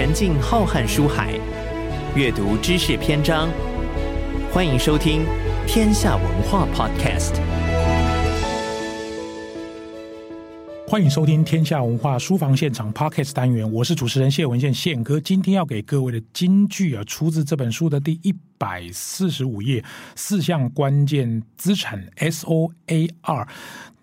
[0.00, 1.38] 沉浸浩瀚书海，
[2.16, 3.50] 阅读知识篇章。
[4.50, 5.20] 欢迎收听
[5.66, 7.34] 《天下文化 Podcast》。
[10.88, 15.20] 欢迎收听《天下文化书房现场 Podcast》单元，我是主持人谢文宪宪哥。
[15.20, 19.84] 今天要给各位的金句啊，出自这本书的第一百四十五页，
[20.16, 23.46] 四项关键资产 S O A R。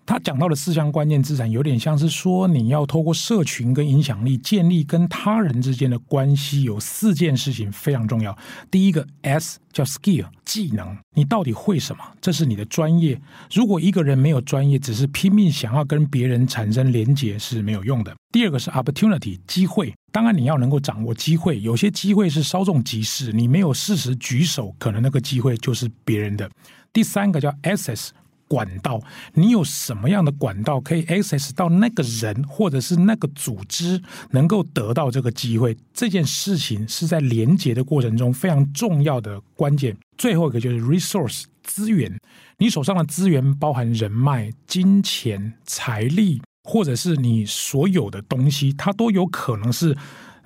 [0.08, 8.34] 他讲到的四项关键资产，有点像是说，你要透过社群跟影响力建立跟他人之间的关系，有四件事情非常重要。
[8.70, 12.02] 第一个 S 叫 Skill 技能，你到底会什么？
[12.22, 13.20] 这是你的专业。
[13.52, 18.16] 如果一个人没有专业，只是拼命想要跟别人产生连结是没有用的。
[18.32, 26.50] 第二个是 Opportunity 机会，当然你要能够掌握机会，有些机会是稍纵即逝，你没有适时举手，可能那个机会就是别人的。
[26.94, 28.08] 第三个叫 Access。
[28.48, 29.00] 管道，
[29.34, 35.76] 你有什么样的管道可以 access 到那个人或者是那个组织，能够得到这个机会？
[35.92, 39.96] 这件事情是在连接的过程中非常重要的关键。
[40.16, 42.18] 最后一个就是 resource 资源，
[42.56, 49.96] 你手上的资源包含人脉、金钱、财力，或者是你所有的东西，它都有可能是。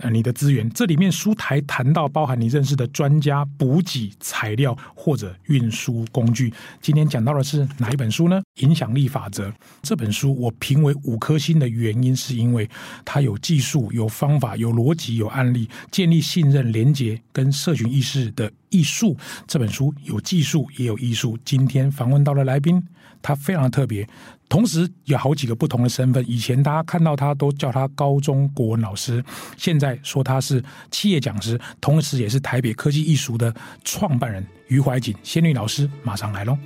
[0.03, 6.53] 呃，你的资源，这里面书台谈到包含你认识的专家、补给材料或者运输工具。
[6.81, 8.42] 今天讲到的是哪一本书呢？
[8.56, 12.69] 影响力法则这本书我评为五颗星的原因，是因为
[13.05, 19.16] 它有技术、有方法、有逻辑、有案例，建立信任、连结跟社群意识的艺术。
[19.47, 21.39] 这本书有技术也有艺术。
[21.44, 22.83] 今天访问到的来宾，
[23.22, 24.05] 他非常特别。
[24.53, 29.25] 同时有好几个不同的身份，以前大家看到他都叫他高中国文老师，
[29.56, 33.50] 现在说他是企业讲师，同时也是台北科技艺术的
[33.83, 36.59] 创办人余怀瑾仙女老师，马上来喽。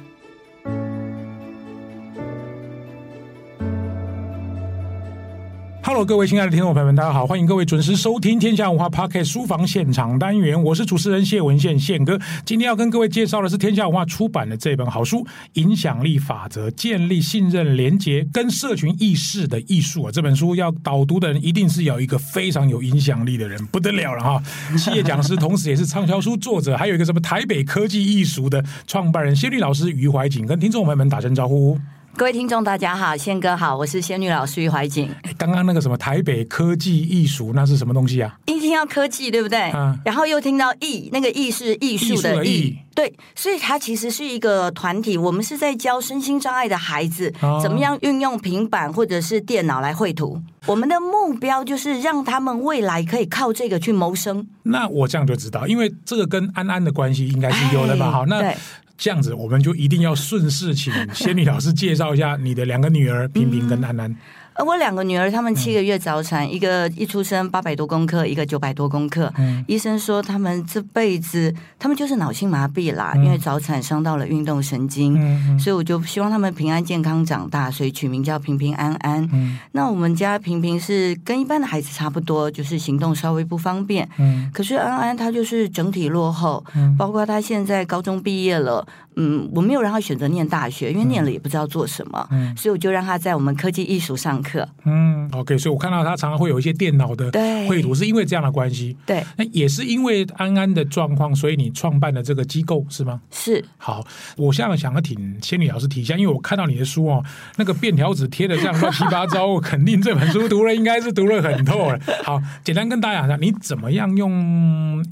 [5.96, 12.20] Hello，各位亲爱的听众朋友们，大家好，欢迎各位准时收听天下文化 Podcast 书房现场单元，我是主持人谢文宪宪哥。
[12.44, 20.10] 今天要跟各位介绍的是天下文化出版的这本好书《影响力法则：建立信任、连结跟社群意识的艺术》啊。
[20.12, 24.42] 这本书要导读的人一定是有一个非常有影响力的人，不得了了哈！
[24.76, 31.80] 企业讲师，同时也是畅销书作者，还有一个什么台北科技艺术的创办人谢律老师余怀瑾，跟听众朋友们打声招呼。
[32.16, 35.14] 各位听众，大家好，宪哥好，我是仙女老师于怀瑾。
[35.36, 38.34] 刚刚那个什么台北科技艺术，那是什么东西啊？
[38.46, 39.70] 一听到科技，对不对？
[39.74, 39.98] 嗯。
[40.02, 45.18] 然后又听到艺，那个艺是艺术的艺，艺，对，所以它其实是一个团体。
[45.18, 50.40] 我们是在教身心障碍的孩子，哦，怎么样运用平板或者是电脑来绘图。
[50.64, 54.48] 我们的目标就是让他们未来可以靠这个去谋生。
[54.62, 58.10] 那我这样就知道，因为这个跟安安的关系应该是有的吧？
[58.10, 58.54] 好，那。
[58.96, 64.16] 对这样子，我们就一定要顺势请仙女老师介绍一下你的两个女儿平平跟安安。
[64.56, 69.30] 呃，我两个女儿，她们七个月早产，嗯、一个一出生八百多公克，一个九百多公克。
[69.36, 75.14] 嗯，医生说他们这辈子，他们就是脑性麻痹啦，嗯、因为早产伤到了运动神经。
[75.18, 79.28] 嗯，所以我就希望他们平安健康长大，所以取名叫平平安安。
[79.32, 84.08] 嗯，那我们家平平是跟一般的孩子差不多，就是行动稍微不方便。
[84.18, 88.86] 嗯，可是安安她就是整体落后，嗯，包括她现在高中毕业了。
[89.16, 94.68] 嗯，我没有让他选择念大学，因为念了也不知道做什么，嗯，所以我就让他在我们科技艺术上课。
[94.84, 97.30] 嗯，OK，所以我看到他常常会有一些电脑的
[97.66, 98.96] 绘图，是因为这样的关系。
[99.06, 103.20] 对，那也是因为安安的状况，所以你创办了这个机构是吗？
[103.30, 103.64] 是。
[103.78, 104.06] 好，
[104.36, 107.24] 我现在想要请仙女老师提一下，因为我看到你的书哦，
[107.56, 111.98] 那个便条纸贴的这样乱七八糟，我肯定这本书读了应该是读了很透了。
[112.22, 115.02] 好，简单跟大家讲一下，你怎么样用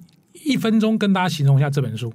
[0.44, 2.12] 一分钟跟大家形容一下这本书？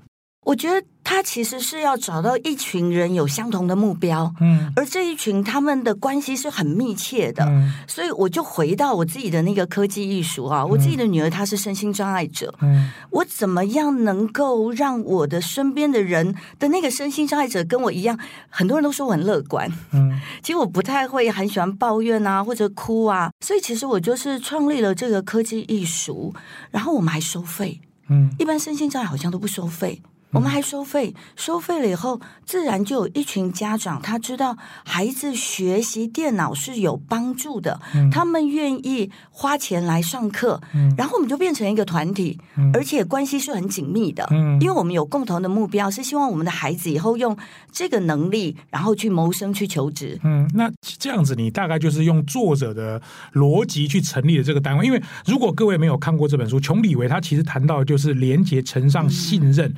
[0.49, 18.17] 我觉得他其实是要找到一群人有相同的目标，嗯，而这一群他们的关系是很密切的，嗯，所以我就回到我自己的那个科技艺术啊，我自己的女儿她是身心障碍者，嗯，我怎么样能够让我的身边的人的那个身心障碍者跟我一样？
[18.49, 26.33] 很多人都说我很乐观，嗯， 其实我不太会很喜欢抱怨啊或者哭啊，所以其实我就是创立了这个科技艺术，
[26.71, 27.79] 然后我们还收费，
[28.09, 30.01] 嗯，一般身心障碍好像都不收费。
[30.31, 34.55] 我们还收费，收费了以后，自然就有一群家长，他知道
[34.85, 47.35] 孩子学习电脑是有帮助的，嗯、他们愿意花钱来上课，嗯、然后我们就变成一个团体，嗯、而且关系是很紧密的，嗯、因为我们有共同的目标，是希望我们的孩子以后用
[47.71, 50.19] 这个能力，然后去谋生、去求职。
[50.23, 53.01] 嗯，那这样子，你大概就是用作者的
[53.33, 59.73] 逻辑去成立的这个单位，因为如果各位没有看过这本书，琼李维他其实谈到的就是连结乘上信任。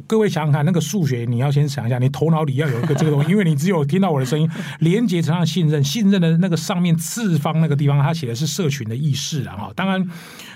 [0.00, 4.48] 各位想想看，那个数学你要先想一下，你头脑里要有一个这个东西，因为你只有听到我的声音，
[4.80, 9.56] 连接成上信任，信任的那个上面次方那个地方，它写的是社群的意识啊。
[9.56, 10.06] 哈，当然，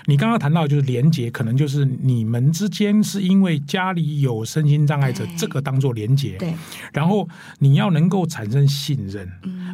[0.05, 6.53] 你刚刚谈到就是连接，可能就是你们之间是因为家里有身心障碍者，这个当做连接，对，
[6.93, 7.27] 然后
[7.59, 9.29] 你要能够产生信任，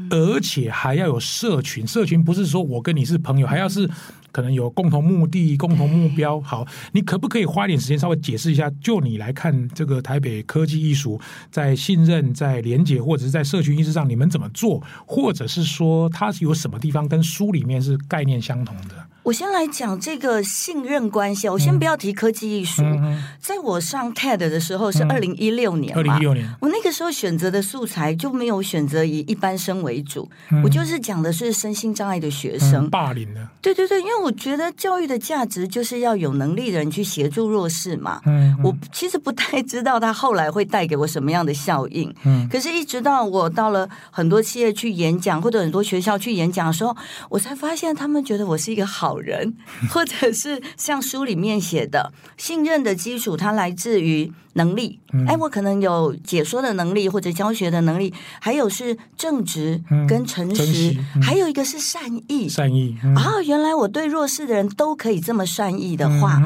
[0.10, 3.90] 而且还要有社群，社群不是说我跟你是朋友，还要是。
[4.36, 6.42] 可能有共同目的、共同目标。
[6.42, 8.70] 好，你可不可以花一点时间稍微解释一下？
[8.82, 11.18] 就你来看，这个台北科技艺术
[11.50, 14.84] 在信任、在连结或者是在社群意识上，你们怎么做？
[15.06, 18.96] 或者是说，它是有什么地方跟书里面是概念相同的？
[19.26, 21.50] 我先来讲这个信任关系。
[21.50, 22.84] 我先不要提科技艺术。
[22.84, 33.48] 嗯、在我上 TED 的时候是二零一六年，二零一六年，我那个时候选择的素材就没有选择以一般生为主，嗯、我就是讲的是身心障碍的学生，嗯、霸凌的。
[33.64, 38.22] 对对对，因为我觉得教育的价值就是要有能力的人去协助弱势嘛。
[38.28, 42.14] 嗯，嗯，我其实不太知道他后来会带给我什么样的效应。
[42.26, 46.96] 嗯，可是一直到我到了很多企业去演讲，或者很多学校去演讲的时候，
[47.30, 49.56] 我才发现他们觉得我是一个好人，
[49.90, 55.00] 或者是像书里面写的，信任的基础，它来自于能力。
[55.26, 62.50] 哎，我可能有解说的能力，或者教学的能力，还有是正直跟诚实，还有一个是善意。
[62.50, 66.42] 善意啊，原来我对弱势的人都可以这么善意的话，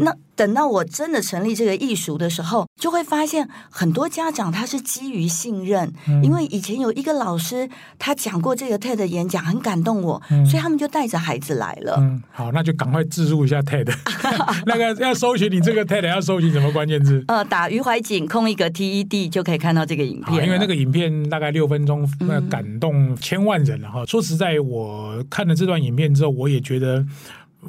[0.00, 0.14] 那。
[0.36, 7.70] 等到我真的成立这个艺术的时候，就会发现很多家长他是基于信任，嗯、因为以前有一个老师
[8.00, 11.98] 他讲过这个 TED 演讲，很感动我，嗯、所以他们就带着孩子来了。
[12.00, 13.94] 嗯，好，那就赶快置入一下 TED，
[14.66, 17.22] 那个要搜寻你这个 TED 要搜寻什么关键字？
[17.28, 20.44] 呃，打余怀瑾空一个 TED 就可以看到这个影片。
[20.44, 24.02] 因为那个影片大概六分钟，那感动千万人了哈。
[24.02, 27.06] 嗯、说实在，我看了这段影片之后，我也觉得。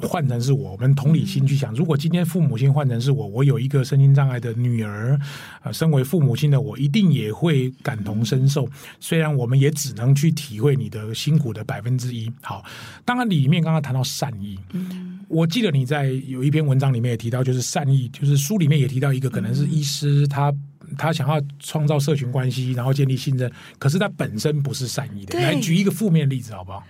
[0.02, 5.18] 换成是我，我们同理心去想，如果今天父母亲换成是我，我有一个身心障碍的女儿，
[5.60, 8.68] 啊，身为父母亲的我，一定也会感同身受。
[9.00, 12.30] 虽然我们也只能去体会你的辛苦的百分之一。
[12.42, 12.64] 好，
[13.04, 14.58] 当然里面刚刚谈到善意，
[15.28, 20.52] 我记得你在有一篇文章里面也提到，就是善意，就是书里面也提到一个可能是医师，他
[20.96, 25.38] 他想要创造社群关系，然后建立信任，可是他本身不是善意的。
[25.40, 26.82] 来举一个负面例子好不好？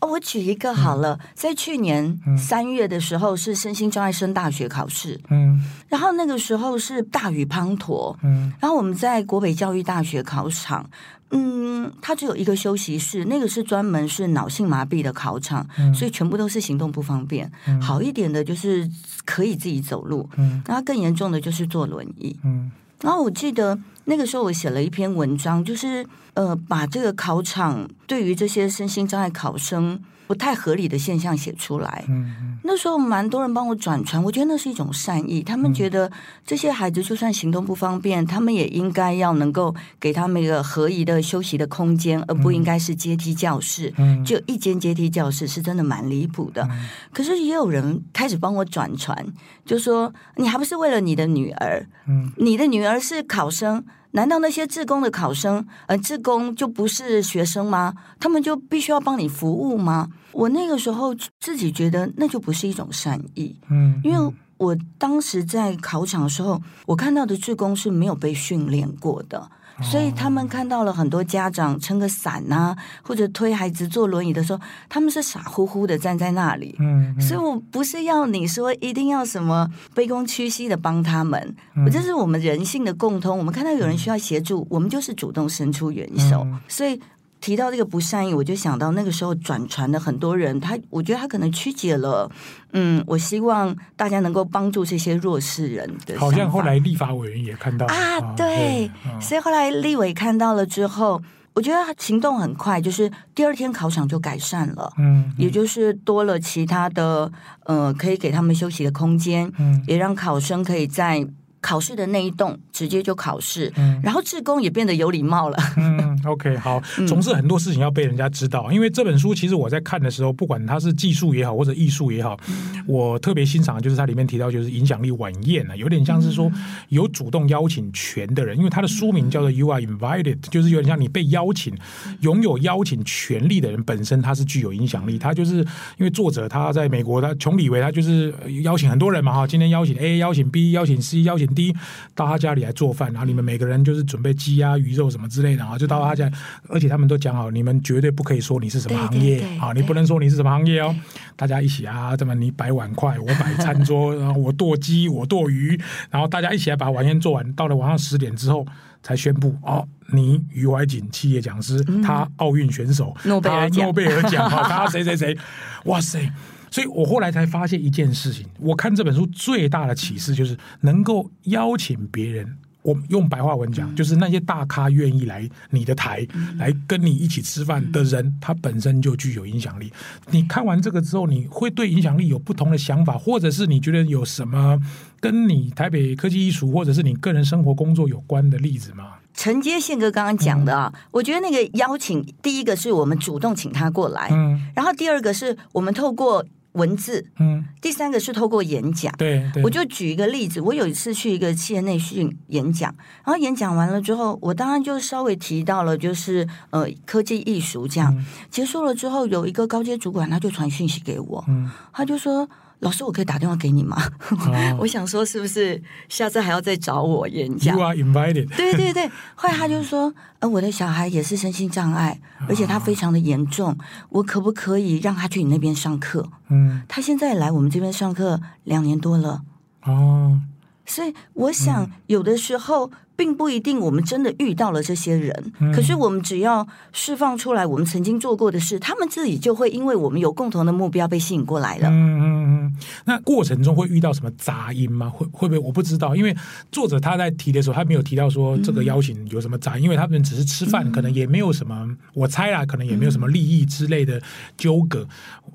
[0.00, 5.58] 哦，我举一个好了，嗯、在去年三月的时候是身心障碍生大学考试，嗯，
[5.88, 10.88] 然后那个时候是大雨滂沱，嗯，然后我们在国北教育大学考场，
[11.30, 18.88] 嗯，它只有一个休息室，那个是专门是脑性麻痹的考场，嗯、所以全部都是行动不方便，嗯、好一点的就是
[19.24, 22.70] 可以自己走路，嗯，然后更严重的就是坐轮椅，嗯，
[23.00, 23.78] 然后我记得。
[24.08, 32.04] 那个时候我写了一篇文章，就是呃，把这个考场对于这些身心障碍考生不太合理的现象写出来。
[32.08, 32.58] 嗯嗯。
[32.62, 35.42] 那时候蛮多人帮我转传，我觉得那是一种善意。
[35.42, 36.10] 他们觉得
[36.44, 43.92] 这些孩子就算行动不方便，他们也应该要能够给他们一个合宜的休息的空间，而不应该是阶梯教室。
[43.96, 44.24] 嗯。
[44.24, 46.68] 就一间阶梯教室是真的蛮离谱的。
[47.12, 49.26] 可是也有人开始帮我转传，
[49.64, 51.88] 就说你还不是为了你的女儿？
[52.08, 52.32] 嗯。
[52.36, 53.84] 你的女儿是考生。
[54.16, 57.92] 难道那些志工的考生，呃，志工就不是学生吗？
[58.18, 60.08] 他们就必须要帮你服务吗？
[60.32, 69.50] 我那个时候自己觉得那就不是一种善意，嗯，因为我当时在考场的时候，我看到的志工是没有被训练过的。
[69.82, 76.74] 所以他们看到了很多家长撑个伞啊，或者推孩子坐轮椅的时候，他们是傻乎乎的站在那里。
[76.78, 83.36] 嗯，嗯，所以我不是要你说一定要什么卑躬屈膝的帮他们，嗯，这是我们人性的共通。
[83.36, 86.42] 我们看到有人需要协助，我们就是主动伸出援手。
[86.44, 87.00] 嗯，所以。
[87.46, 92.28] 提到这个不善意，我就想到那个时候转传的很多人，他我觉得他可能曲解了。
[92.72, 96.18] 嗯，我希望大家能够帮助这些弱势人的。
[96.18, 101.22] 好像后来立法委员也看到啊，对，所以后来立委看到了之后，
[101.54, 104.92] 我觉得他行动很快，就是第二天考场就改善了。
[104.98, 107.30] 嗯，也就是多了其他的
[107.66, 111.24] 呃，可以给他们休息的空间，嗯，也让考生可以在。
[111.58, 115.56] 考试的那一栋直接就考试，嗯、然后志工也变得有礼貌了。
[115.78, 116.78] 嗯，OK，好，
[117.08, 118.66] 总是很多事情要被人家知道。
[118.68, 126.52] 嗯、因为这本书其实我在看的时候，不管它是技术也好，或者艺术也好，嗯、我特别欣赏的就是它里面提到就是影响力晚宴啊，有点像是说
[126.90, 131.74] 有主动邀请权的人，因为它的书名叫做 You Are Invited，就是有点像你被邀请，
[132.20, 135.18] 拥有邀请权利的人本身他是具有影响力。
[135.18, 135.60] 他就是
[135.96, 141.46] 因为作者他在美国，他穷李维他就是邀请很多人嘛哈，今天邀请 A，邀请 B，邀请 C，邀请。
[141.46, 141.72] D
[142.14, 146.30] 到他家里来做饭，然后你们每个人就是准备鸡鸭鱼肉什么之类的啊，就到他家，
[146.68, 150.94] 而且他们都讲好，你们绝对不可以说你是什么行业啊，你不能说你是什么行业哦，
[151.36, 155.80] 大家一起啊，这么你摆碗筷，我摆餐桌，然后我剁鸡，我剁鱼，
[156.10, 158.66] 然后大家一起来把晚宴做完，到了晚上十点之后
[159.02, 165.36] 才宣布哦，你余怀瑾企业讲师，嗯、他奥运选手，诺贝尔奖，诺贝尔奖，他谁谁谁，
[165.84, 166.30] 哇塞！
[166.76, 176.26] 所以我后来才发现一件事情，我看这本书最大的启示就是能够邀请别人，我用白话文讲，就是那些大咖愿意来你的台
[176.58, 179.90] 来跟你一起吃饭的人，他本身就具有影响力。
[180.30, 184.78] 你看完这个之后，你会对影响力有不同的想法，或者是你觉得有什么
[185.18, 189.14] 跟你台北科技艺术，或者是你个人生活工作有关的例子吗？
[189.32, 196.44] 承接宪哥刚刚讲的啊，嗯、我觉得那个邀请，第一个是我们主动请他过来，嗯，然后第二个是我们透过。
[196.76, 212.48] 文字，嗯，第三个是透过演讲，对，对，我就举一个例子，我有一次去一个企业内训演讲，然后演讲完了之后，我当然就稍微提到了，就是呃科技艺术这样，嗯、结束了之后，有一个高阶主管他就传讯息给我，嗯，他就说。
[212.80, 213.96] 老师，我可以打电话给你吗？
[214.30, 218.54] 哦、 我想说，是不是下次还要再找我演讲？You are invited。
[218.54, 223.76] 对对对，后来他就说， 呃，我的小孩也是身心障碍，而且他非常的严重，哦、
[224.10, 226.28] 我可不可以让他去你那边上课？
[226.48, 229.42] 嗯，他现在来我们这边上课两年多了。
[229.84, 230.40] 哦，
[230.84, 232.90] 所以我想有的时候。
[233.16, 235.52] 并不一定，我们真的遇到了这些人。
[235.58, 241.88] 嗯、可是我们只要释放出来，我们曾经做过的事，他们自己就会因为我们有共同的目标被吸引过来了。
[241.88, 242.20] 嗯嗯
[242.66, 242.76] 嗯。
[243.04, 245.08] 那过程中会遇到什么杂音吗？
[245.08, 245.58] 会会不会？
[245.58, 246.36] 我不知道，因为
[246.70, 254.20] 作者他在提的时候，他没有提到说这个邀请有什么杂音，嗯、因为他们只是吃饭，嗯、可能也没有什么，我猜啦，可能也没有什么利益之类的
[254.56, 255.06] 纠葛。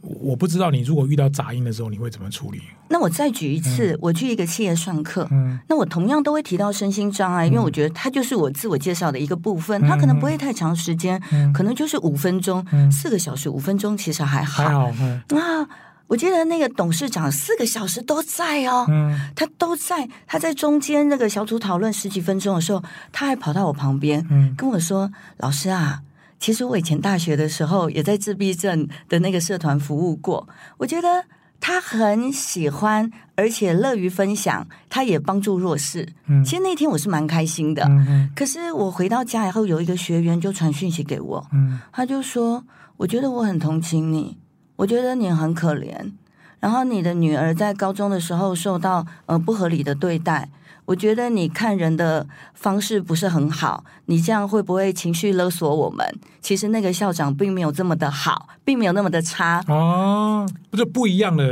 [0.04, 2.60] 嗯、我不知道你如果遇到杂音的时候，你会怎么处理？
[2.90, 7.51] 那我再举一次，嗯、我去一个企业上课，嗯、那我同样都会提到身心障碍。
[7.52, 14.64] 因为我觉得它就是我自我介绍的一个部分，它可能不会太长时间，嗯、可能就是五分钟，嗯、四个小时五分钟其实还好。
[14.64, 15.68] 还好，嗯、啊，
[16.08, 22.82] 我记得那个董事长四个小时都在哦，嗯、他都在，他在中间那个小组讨论十几分钟的时候，
[23.12, 26.02] 他还跑到我旁边，嗯、跟我说：“老师啊，
[26.40, 31.26] 其实我以前大学的时候也在自闭症的那个社团服务过，我觉得。”
[31.62, 36.10] 他很喜欢，而且乐于分享，他也帮助弱势。
[36.26, 37.86] 嗯，其实那天我是蛮开心的。
[37.86, 38.30] 嗯嗯。
[38.36, 42.66] 可是我回到家以后，有一个学员就传讯息给我，嗯，他就说
[42.98, 44.38] ：“我觉得我很同情你，
[44.76, 46.12] 我觉得你很可怜。
[46.60, 50.50] 然后你的女儿在高中的时候受到呃不合理的对待。”
[50.86, 56.06] 我觉得你看人的方式不是很好，你这样会不会情绪勒索我们？
[56.42, 61.46] 其实那个校长并没有这么的好，并没有那么的差哦，不是不一样的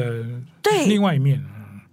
[0.62, 1.42] 对另外一面。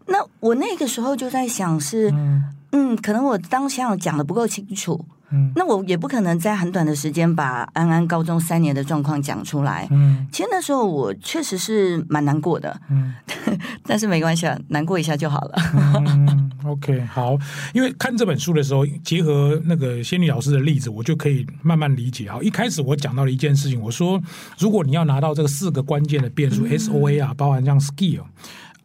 [0.07, 5.05] 那我那个时候就在想是，嗯，嗯，可能我当下讲的不够清楚。
[5.31, 9.89] 嗯，那我也不可能在很短的时间把安安高中三年的状况讲出来。
[9.91, 12.81] 嗯，其实那时候我确实是蛮难过的。
[12.89, 13.13] 嗯，
[13.85, 15.55] 但是没关系啊，难过一下就好了。
[15.75, 16.46] 嗯
[16.77, 17.39] ，OK，好，
[17.75, 22.31] 因为看这本书的时候，结合那个仙女老师的例子，我就可以慢慢理解。
[22.31, 24.23] 好，一开始我讲到了一件事情，我说
[24.59, 28.23] 如果你要拿到这个四个关键的变数，，SOA 啊，包含像 skill。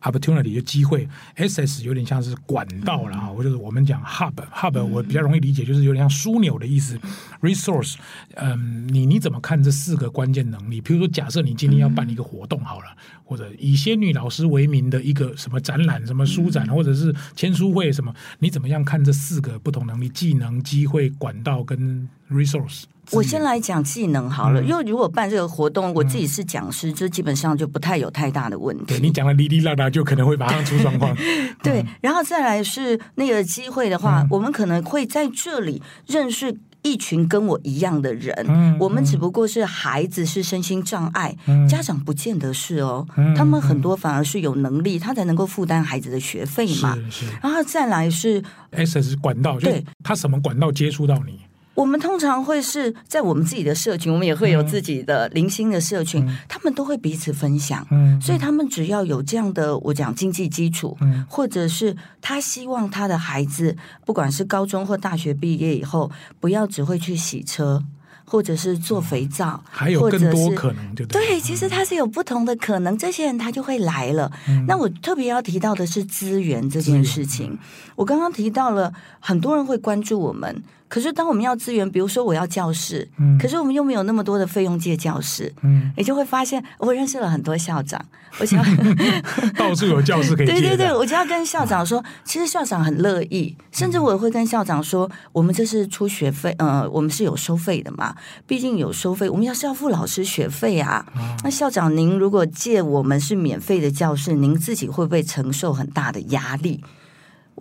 [0.01, 6.99] Opportunity 就机会，SS 有点像是管道了哈，或者是我们讲 hub，hub 我比较容易理解，就是有点像枢纽的意思。
[7.41, 7.95] Resource，
[8.35, 10.81] 嗯，你你怎么看这四个关键能力？
[10.81, 12.85] 比如说，假设你今天要办一个活动好了，
[13.23, 20.09] 或者以仙女老师为名的一个什么展览、什么书展，或者是签书会什么，你怎么样看这四个不同能力？
[20.09, 22.83] 技能、机会、管道跟 resource。
[23.13, 28.85] 我先来讲技能好了，嗯、因为如果办这个活动，我自己是讲师，这、嗯、基本上就不太有太大的问题。
[28.85, 31.15] 对，你讲的哩哩啦啦，就可能会马上出状况。
[31.61, 38.33] 对，然后再来是那个机会的话，嗯、我们可能会在这里认识一群跟我一样的人。
[38.47, 43.05] 嗯，我们只不过是孩子是身心障碍，嗯、家长不见得是哦。
[43.17, 46.95] 嗯、他们很多反而是有能力，他才能够负担孩子的学费嘛。
[47.09, 47.25] 是是。
[47.41, 48.41] 然后再来是
[48.71, 51.39] S 是管道，对，他什么管道接触到你？
[51.81, 67.83] 我们通常会是在我们自己的社群，我们也会有自己的零星的社群，嗯、他们都会彼此分享，嗯，所以他们只要有这样的我讲经济基础，嗯，或者是他希望他的孩子不管是高中或大学毕业以后，不要只会去洗车，
[68.23, 74.31] 或者是做肥皂，还有更多可能，对对，其实他是有不同的可能，这些人他就会来了。
[74.47, 77.59] 嗯、那我特别要提到的是资源这件事情，嗯、
[77.95, 80.63] 我刚刚提到了很多人会关注我们。
[80.91, 88.03] 可是当我们要资源，比如说我要教室，嗯，可是我们又没有那么多的费用借教室，嗯，你就会发现我认识了很多校长，
[88.41, 88.61] 我想
[89.55, 90.51] 到处有教室可以借。
[90.51, 98.13] 对对对，我就要跟校长说，其实校长很乐意，甚至我会跟校长说，我们这是出学费，呃，我们是有收费的嘛，
[98.45, 101.05] 毕竟有收费，我们要是要付老师学费啊。
[101.45, 106.83] 那校长您如果借我们是免费的教室，您自己会不会承受很大的压力？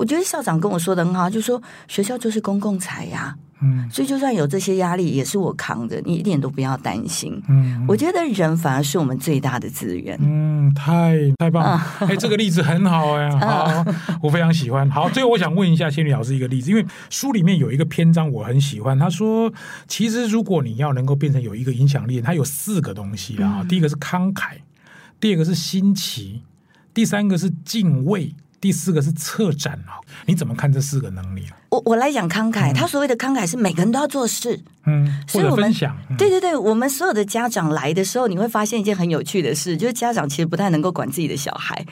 [0.00, 7.38] 我觉得校长跟我说的很好，就说学校就是公共财呀，嗯，所以就算有这些压力，也是我扛的，你一点都不要担心。
[7.50, 10.18] 嗯，我觉得人反而是我们最大的资源。
[10.22, 13.84] 嗯，太太棒了，哎、嗯，这个例子很好哎， 好，
[14.22, 14.90] 我非常喜欢。
[14.90, 19.52] 好，最后我想问一下仙女老师一个例子，因为书里面有一个篇章我很喜欢，他说，
[19.86, 24.52] 其实如果你要能够变成有一个影响力，它有四个东西啊，嗯、第一个是慷慨，
[25.20, 26.40] 第二个是新奇，
[26.94, 28.34] 第三个是敬畏。
[28.60, 31.56] 第四个是策展啊，你怎么看这四个能力啊？
[31.70, 41.84] 我我来讲慷慨，他所谓的慷慨是每个人都要做事，嗯，所以我们分享，对对对，我们所有的家长来的时候，你会发现一件很有趣的事，就是家长其实不太能够管自己的小孩，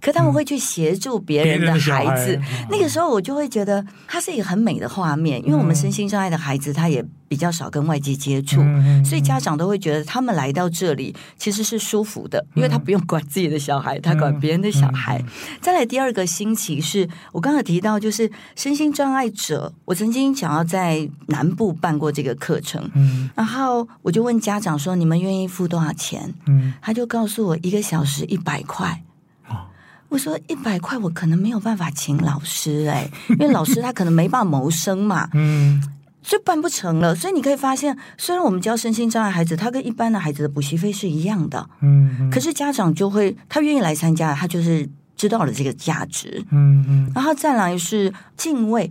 [0.00, 2.40] 可他们会去协助别人的孩子。
[2.70, 7.04] 那个时候我就会觉得，它是一个很美的画面，因为我们身心障碍的孩子，他也。
[7.28, 15.18] 比较少跟外界接触，嗯、所以家长都会觉得他们来到这里其实是舒服的，因为他不用管自己的小孩，他管别人的小孩。
[15.18, 29.02] 嗯嗯、再来第二个新奇是我刚才提到，就是身心障碍者，我曾经想要在南部办过这个课程，嗯、然后我就问家长说：“你们愿意付多少钱？”嗯、他就告诉我一个小时一百块。
[29.48, 29.66] 哦、
[30.08, 35.28] 我说一百块我可能没有办法请老师哎、欸，因为老师他可能没办法谋生嘛。
[35.34, 35.82] 嗯。
[36.28, 48.90] 就办不成了，所以你可以发现，虽然我们教身心障碍孩子，他跟一般的孩子的补习费是一样的，嗯，嗯，可是家长就会，他愿意来参加，他就是知道了这个价值，嗯嗯，然后再来是敬畏，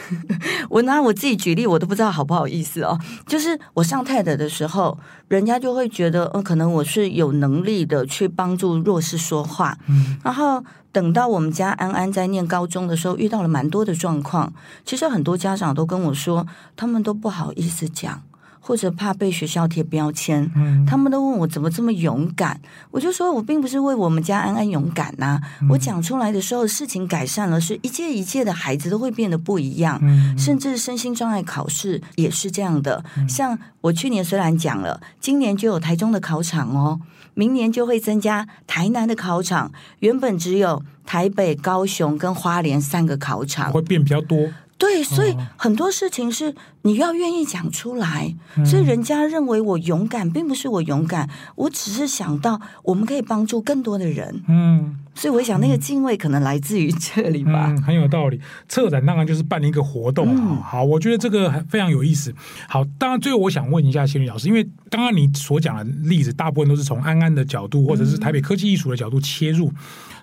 [0.70, 10.64] 我拿我自己举例，我都不知道好不好意思哦，就是我上 TED 的时候，人家就会觉得，呃，可能我是有能力的去帮助弱势说话，嗯，然后。
[10.92, 14.50] 等到我们家安安在念高中的时候，遇到了蛮多的状况。
[14.82, 18.22] 其实很多家长都跟我说，他们都不好意思讲，
[18.66, 20.50] 或者怕被学校贴标签。
[20.56, 22.60] 嗯，他们都问我怎么这么勇敢。
[22.90, 25.42] 我就说我并不是为我们家安安勇敢呐、啊。
[25.62, 30.00] 嗯、我讲出来的时候，事情改善了，是一届一届的孩子都会变得不一样。
[30.02, 33.04] 嗯、甚至身心障碍考试也是这样的。
[33.16, 37.00] 嗯、像我去年虽然讲了，今年就有台中的考场哦。
[37.34, 44.48] 明年就会增加台南的考场，原本只有台北、高雄跟花莲三个考场，会变比较多。
[44.78, 48.34] 对，所以很多事情是你要愿意讲出来。
[48.56, 54.42] 嗯、所以人家认为我勇敢，并不是我勇敢，我只是想到我们可以帮助更多的人。
[54.48, 54.98] 嗯。
[55.16, 57.68] 所以我想，那个敬畏可能来自于这里吧。
[57.70, 58.38] 嗯，很有道理。
[58.68, 60.28] 策展当然就是办一个活动。
[60.28, 62.32] 嗯、好，我觉得这个非常有意思。
[62.68, 69.68] 好，当然最后我想问一下仙女老师，因为刚刚你所讲的例子，大部分都是从安安的角度，或者是台北科技艺术的角度切入。
[69.68, 69.74] 嗯、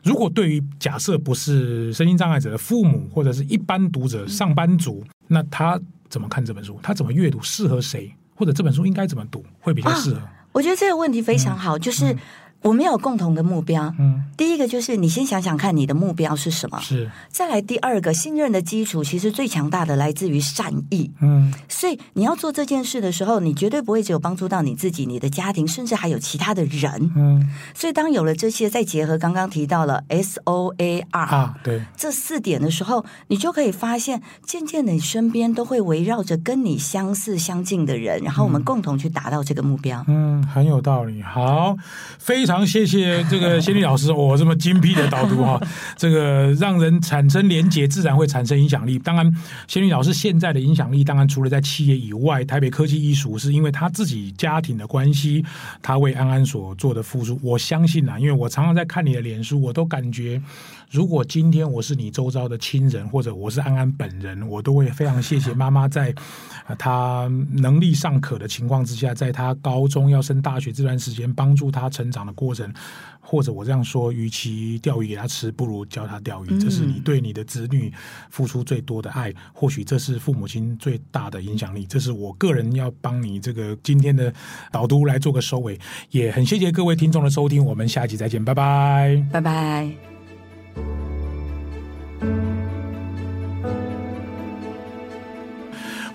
[0.03, 6.79] 如果对于假设不是身心障碍者的父母，或者是一般读者、上班族，那他怎么看这本书？
[6.83, 7.41] 他怎么阅读？
[7.41, 8.13] 适合谁？
[8.35, 10.17] 或者这本书应该怎么读会比较适合？
[10.17, 12.15] 啊，我觉得这个问题非常好，嗯、就是。
[12.63, 13.93] 我们有共同的目标。
[13.99, 16.79] 嗯，第一个就是你先想想看，你的目标是什么？
[16.79, 17.11] 是。
[17.29, 21.11] 再来第二个，信任的基础其实最强大的来自于善意。
[21.21, 27.11] 嗯，所以你要做这件事的时候，你绝对不会只有帮助到你自己、你的家庭，甚至还有其他的人。
[27.15, 40.01] 嗯，所以当有了这些，再结合刚刚提到了 S O A R 啊，对，这四点的时候，你就可以发现，渐渐的你身边都会围绕着跟你相似相近的人，然后我们共同去达到这个目标。
[40.07, 41.21] 嗯，很有道理。
[41.21, 41.75] 好，
[42.17, 42.52] 非常。
[42.53, 45.59] 非常谢谢这个仙女老师，我、这么精辟的导读哈，
[45.97, 48.99] 这个让人产生连结，自然会产生影响力。
[48.99, 49.35] 当然，
[49.67, 55.43] 仙女老师现在的影响力，当然除了在企业以外，台北科技艺术是因为他自己家庭的关系，
[55.81, 57.39] 他为安安所做的付出。
[57.41, 60.39] 我相信啊，因为我常常在看你的脸书，我都感觉，
[60.91, 66.13] 如果今天我是你周遭的亲人，或者我是安安本人，我都会非常谢谢妈妈在
[66.77, 72.73] 他能力尚可的情况之下，在他高中要升大学这段时间，帮助他成长的程，
[73.19, 76.59] 或者我这样说，与其钓鱼给他吃，不如教他钓鱼。
[76.59, 77.93] 这是你对你的子女
[78.31, 81.85] 付出最多的爱，或许这是父母亲最大的影响力。
[81.85, 84.33] 这是我个人要帮你这个今天的
[84.71, 85.79] 导读来做个收尾，
[86.09, 91.02] 也很谢谢各位听众的收听，我们下期再见，拜拜，拜拜。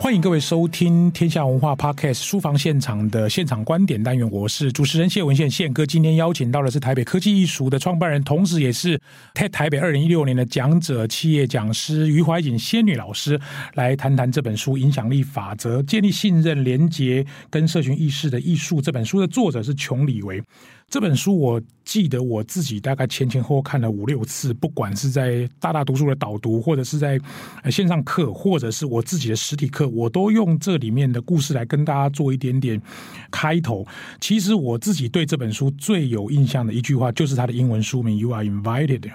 [0.08, 5.84] 欢迎各位收听天下文化 Podcast 书房现场的现场观点单元，我是主持人谢文宪宪哥。
[5.84, 8.98] 今天邀请到的是台北科技艺术的创办人，同时也是
[9.34, 13.38] TED 台北二零一六年的讲者、企业讲师余怀瑾仙女老师，
[13.74, 18.78] 来谈谈这本书《影响力法则：建立信任、连结跟社群意识的艺术》。
[18.80, 20.42] 这本书的作者是琼李维。
[20.90, 27.20] 这本书我记得我自己大概前前后后看了五六次，不管是在大大读书的导读，或者是在
[27.70, 32.80] 线上课，或者是我自己的实体课，我都用这里面的故事来跟大家做一点点
[33.30, 33.86] 开头。
[34.18, 39.10] 其实我自己对这本书最有印象的一句话，就是它的英文书名 “You are invited”。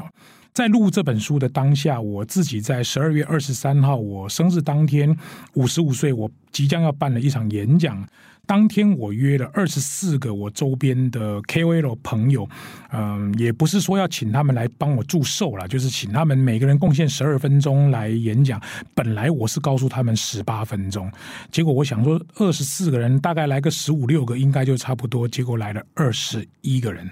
[0.53, 5.17] 在录这本书的当下，我自己在十二月二十三号，我生日当天，
[5.55, 8.07] 五十五岁，我即将要办了一场演讲。
[8.45, 12.47] 当天我约了二十四个我周边的 KOL 朋友，
[12.91, 18.61] 嗯，也不是说要请他们来帮我祝寿啦，就是请他们每个人贡献十二分钟来演讲。
[18.93, 21.09] 本来我是告诉他们十八分钟，
[21.51, 27.09] 结果我想说二十四个人大概来个十五六个应该就差不多，结果来了二十一个人，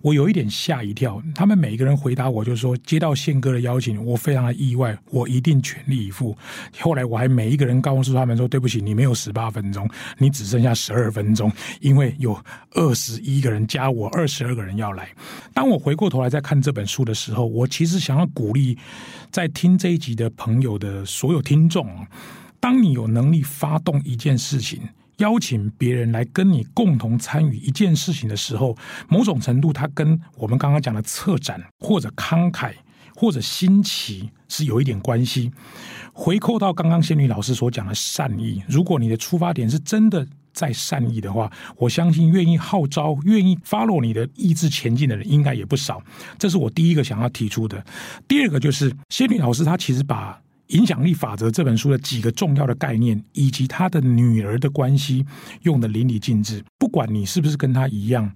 [0.00, 1.22] 我有一点吓一跳。
[1.32, 6.36] 他们每个人回答我就说，接到宪哥的邀请，我非常的意外，我一定全力以赴。
[6.80, 10.71] 后来我还每一个人告诉他们说，对不起，你没有十八分钟，你只剩下。
[10.74, 12.38] 十二分钟，因为有
[12.72, 15.08] 二十一个人加我，二十二个人要来。
[15.52, 18.78] 当我回过头来再看这本书的时候，我其实想要鼓励
[19.30, 22.06] 在听这一集的朋友的所有听众：
[22.60, 24.80] 当你有能力发动一件事情，
[25.18, 28.76] 邀请别人来跟你共同参与一件事情的时候，
[29.08, 32.72] 某种程度，它跟我们刚刚讲的策展或者慷慨
[33.14, 35.50] 或者新奇是有一点关系。
[36.12, 40.26] 回扣到刚刚仙女老师所讲的善意，如果你的出发点是真的。
[40.52, 46.02] 再善意的话，我相信愿意号召、愿意 follow 你的意志前进的人应该也不少。
[46.38, 47.84] 这是我第一个想要提出的。
[48.28, 50.32] 第二个就是仙女老师，她其实把
[50.78, 55.24] 《影响力法则》这本书的几个重要的概念，以及他的女儿的关系
[55.62, 56.62] 用得淋漓尽致。
[56.78, 58.30] 不管你是不是跟她一样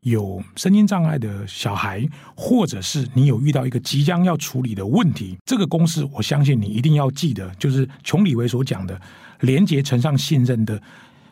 [0.00, 9.00] 有身心障碍的小孩，或者是你有遇到一个即将要处理的问题，这个公式我相信你一定要记得，就是琼里维所讲的
[9.40, 10.80] 连结乘上信任的。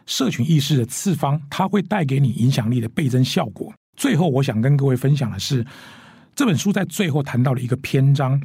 [0.07, 3.73] 社群意识的次方，它会带给你影响力的倍增效果。
[3.97, 5.67] 最后，我想跟各位分享的是，
[6.35, 8.41] 这本书在最后谈到了一个篇章：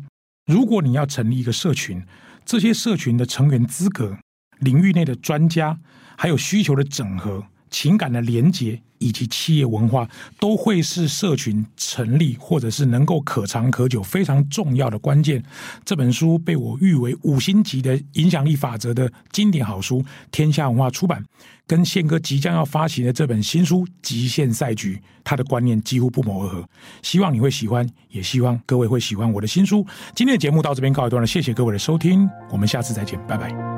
[0.46, 2.04] 如果你要成立一个社群，
[2.44, 4.18] 这些社群的成员资格、
[4.60, 5.80] 领域内的专家，
[6.18, 8.80] 还有需求的整合、情感的连结。
[9.02, 10.08] 以及企业文化
[10.40, 15.44] 都会是社群成立或者是能够可长可久非常重要的关键。
[15.84, 21.26] 这本书被我誉为五星级的影响力法则的经典好书，天下文化出版，
[21.66, 26.64] 跟宪哥即将要发行的这本新书《极限赛局》，他的观念几乎不谋而合。
[27.02, 29.84] 希望你会喜欢，也希望各位会喜欢我的新书。
[30.16, 33.71] 今天的节目到这边告一段落，谢谢各位的收听，我们下次再见，拜拜。